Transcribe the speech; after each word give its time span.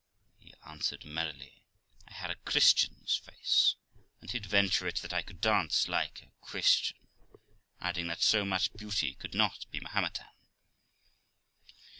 He 0.39 0.55
answered 0.65 1.05
merrily, 1.05 1.61
I 2.07 2.13
had 2.13 2.31
a 2.31 2.35
Christian's 2.37 3.17
face, 3.17 3.75
and 4.19 4.31
he'd 4.31 4.47
venture 4.47 4.87
it 4.87 4.95
that 5.03 5.13
I 5.13 5.21
could 5.21 5.39
dance 5.39 5.87
like 5.87 6.23
a 6.23 6.31
Christian; 6.43 6.97
adding 7.79 8.07
that 8.07 8.23
so 8.23 8.43
much 8.43 8.73
beauty 8.73 9.13
could 9.13 9.35
not 9.35 9.67
be 9.69 9.79
Mahometan. 9.79 10.25